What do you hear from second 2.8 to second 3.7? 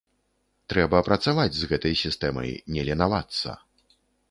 ленавацца.